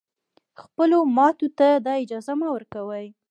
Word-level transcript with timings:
خپلو 0.61 0.99
ماتو 1.15 1.47
ته 1.57 1.67
دا 1.85 1.93
اجازه 2.03 2.33
مه 2.39 2.47
ورکوی 2.55 3.05